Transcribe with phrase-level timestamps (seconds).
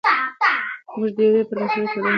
[0.97, 2.09] موږ د یوې پرمختللې ټولنې هیله لرو.